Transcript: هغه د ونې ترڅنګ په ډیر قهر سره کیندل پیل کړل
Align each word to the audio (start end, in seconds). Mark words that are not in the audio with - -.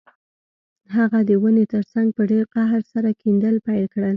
هغه 0.95 1.19
د 1.29 1.31
ونې 1.41 1.65
ترڅنګ 1.73 2.07
په 2.17 2.23
ډیر 2.31 2.43
قهر 2.55 2.81
سره 2.93 3.09
کیندل 3.21 3.55
پیل 3.67 3.85
کړل 3.93 4.09